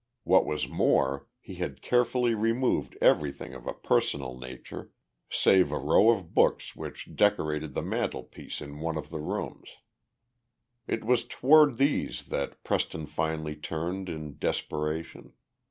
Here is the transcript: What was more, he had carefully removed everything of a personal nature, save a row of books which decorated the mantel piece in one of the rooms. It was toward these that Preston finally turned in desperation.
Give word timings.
What 0.23 0.47
was 0.47 0.67
more, 0.67 1.27
he 1.39 1.53
had 1.61 1.83
carefully 1.83 2.33
removed 2.33 2.97
everything 3.03 3.53
of 3.53 3.67
a 3.67 3.73
personal 3.75 4.35
nature, 4.35 4.89
save 5.29 5.71
a 5.71 5.77
row 5.77 6.09
of 6.09 6.33
books 6.33 6.75
which 6.75 7.13
decorated 7.15 7.75
the 7.75 7.83
mantel 7.83 8.23
piece 8.23 8.61
in 8.61 8.79
one 8.79 8.97
of 8.97 9.11
the 9.11 9.19
rooms. 9.19 9.75
It 10.87 11.03
was 11.05 11.23
toward 11.23 11.77
these 11.77 12.23
that 12.29 12.63
Preston 12.63 13.05
finally 13.05 13.55
turned 13.55 14.09
in 14.09 14.39
desperation. 14.39 15.33